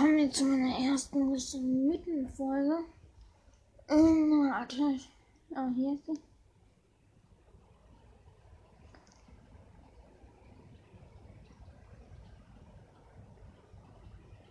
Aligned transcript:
kommen 0.00 0.16
wir 0.16 0.30
zu 0.30 0.46
meiner 0.46 0.78
ersten 0.78 1.30
Mythenfolge. 1.86 2.84
Ähm, 3.88 4.48
warte. 4.50 4.98
Ah, 5.54 5.68
hier 5.76 5.92
ist 5.92 6.06
sie. 6.06 6.18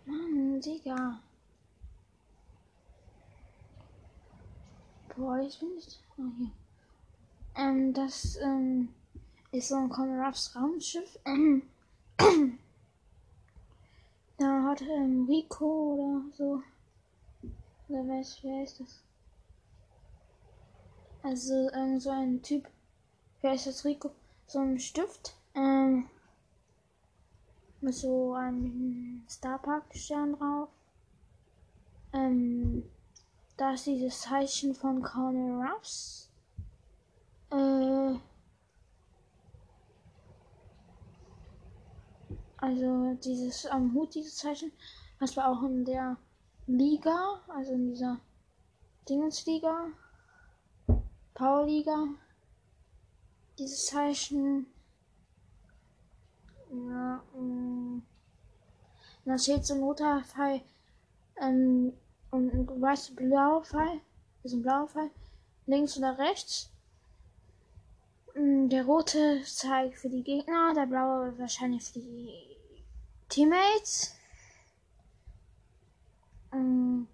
Mann, 0.06 0.60
Digga. 0.60 1.18
Boah, 5.16 5.40
ich 5.40 5.58
bin 5.58 5.74
nicht. 5.74 6.00
Ah, 6.16 6.22
hier. 6.38 6.50
Ähm, 7.56 7.92
das, 7.92 8.36
ähm, 8.36 8.90
ist 9.50 9.70
so 9.70 9.74
ein 9.74 9.88
Conrad's 9.88 10.54
Raumschiff. 10.54 11.18
Ähm, 11.24 11.62
hat 14.70 14.82
ähm, 14.82 15.26
Rico 15.28 15.66
oder 15.66 16.36
so. 16.36 16.62
Oder 17.88 18.06
wer 18.06 18.20
ist, 18.20 18.38
wer 18.42 18.62
ist 18.62 18.80
das? 18.80 19.02
Also 21.22 21.70
ähm, 21.72 21.98
so 21.98 22.10
ein 22.10 22.40
Typ. 22.42 22.68
Wer 23.40 23.54
ist 23.54 23.66
das 23.66 23.84
Rico? 23.84 24.12
So 24.46 24.60
ein 24.60 24.78
Stift. 24.78 25.34
Ähm, 25.54 26.08
mit 27.80 27.94
so 27.94 28.34
einem 28.34 29.24
Starpark-Stern 29.28 30.34
drauf. 30.34 30.68
Ähm, 32.12 32.84
da 33.56 33.72
ist 33.72 33.86
dieses 33.86 34.20
Zeichen 34.20 34.74
von 34.74 35.02
Corner 35.02 35.68
Ruffs. 35.68 36.30
Äh, 37.50 37.56
Also 42.60 43.14
dieses 43.24 43.66
am 43.66 43.94
Hut, 43.94 44.14
dieses 44.14 44.36
Zeichen, 44.36 44.70
das 45.18 45.36
war 45.36 45.48
auch 45.48 45.62
in 45.62 45.84
der 45.84 46.16
Liga, 46.66 47.40
also 47.48 47.72
in 47.72 47.88
dieser 47.88 48.20
Dingensliga, 49.08 49.86
Powerliga. 51.34 52.06
Dieses 53.58 53.86
Zeichen. 53.86 54.66
Ja, 56.70 57.22
ähm, 57.34 58.02
da 59.24 59.38
steht 59.38 59.64
so 59.64 59.74
ein 59.74 59.80
roter 59.82 60.22
Pfeil 60.22 60.60
ähm, 61.40 61.92
und 62.30 62.52
ein 62.52 62.80
weißer 62.80 63.14
blauer 63.14 63.64
Pfeil, 63.64 64.00
ist 64.44 64.52
ein 64.52 64.62
blauer 64.62 64.86
Pfeil, 64.86 65.10
links 65.66 65.96
oder 65.98 66.18
rechts. 66.18 66.70
Mm, 68.40 68.68
der 68.70 68.86
rote 68.86 69.42
zeigt 69.44 69.98
für 69.98 70.08
die 70.08 70.22
Gegner, 70.22 70.72
der 70.74 70.86
blaue 70.86 71.38
wahrscheinlich 71.38 71.84
für 71.84 71.98
die 71.98 72.32
Teammates. 73.28 74.16
Und 76.50 77.08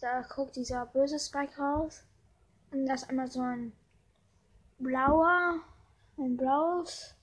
da 0.00 0.20
guckt 0.22 0.56
dieser 0.56 0.84
böse 0.86 1.18
Spike 1.18 1.56
raus. 1.58 2.02
Und 2.72 2.84
das 2.86 3.02
ist 3.02 3.08
einmal 3.08 3.30
so 3.30 3.40
ein 3.40 3.72
blauer, 4.78 5.60
ein 6.18 6.36
blaues 6.36 7.14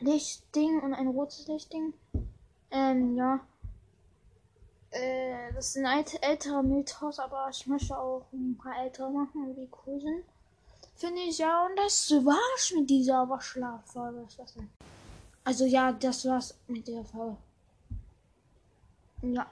Lichtding 0.00 0.80
und 0.80 0.94
ein 0.94 1.08
rotes 1.08 1.46
Lichtding. 1.46 1.92
Ähm, 2.70 3.16
ja. 3.16 3.40
Äh, 4.92 5.52
das 5.52 5.76
ist 5.76 5.84
ein 5.84 6.06
älterer 6.22 6.62
Mythos, 6.62 7.18
aber 7.18 7.48
ich 7.50 7.66
möchte 7.66 7.98
auch 7.98 8.24
ein 8.32 8.56
paar 8.56 8.82
ältere 8.82 9.10
machen, 9.10 9.54
die 9.54 9.68
cool 9.84 10.00
sind. 10.00 10.24
Finde 11.00 11.22
ich 11.22 11.38
ja. 11.38 11.64
Und 11.64 11.76
das 11.76 12.10
war's 12.10 12.72
mit 12.76 12.90
dieser 12.90 13.26
Waschschlaffolge. 13.26 14.26
Also 15.44 15.64
ja, 15.64 15.92
das 15.92 16.26
war's 16.26 16.54
mit 16.66 16.86
der 16.86 17.02
Folge. 17.06 17.38
Ja. 19.22 19.46